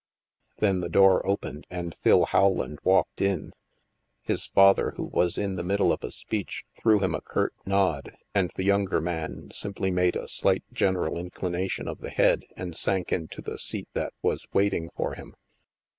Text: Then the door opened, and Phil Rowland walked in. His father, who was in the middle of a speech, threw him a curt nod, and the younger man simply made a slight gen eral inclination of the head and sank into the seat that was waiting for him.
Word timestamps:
Then 0.57 0.79
the 0.79 0.89
door 0.89 1.23
opened, 1.27 1.67
and 1.69 1.93
Phil 1.93 2.25
Rowland 2.33 2.79
walked 2.83 3.21
in. 3.21 3.53
His 4.23 4.47
father, 4.47 4.95
who 4.97 5.03
was 5.03 5.37
in 5.37 5.57
the 5.57 5.63
middle 5.63 5.93
of 5.93 6.03
a 6.03 6.09
speech, 6.09 6.63
threw 6.75 6.97
him 6.97 7.13
a 7.13 7.21
curt 7.21 7.53
nod, 7.67 8.17
and 8.33 8.49
the 8.55 8.63
younger 8.63 8.99
man 8.99 9.49
simply 9.53 9.91
made 9.91 10.15
a 10.15 10.27
slight 10.27 10.63
gen 10.73 10.95
eral 10.95 11.19
inclination 11.19 11.87
of 11.87 11.99
the 11.99 12.09
head 12.09 12.45
and 12.57 12.75
sank 12.75 13.11
into 13.13 13.43
the 13.43 13.59
seat 13.59 13.89
that 13.93 14.13
was 14.23 14.47
waiting 14.53 14.89
for 14.97 15.13
him. 15.13 15.35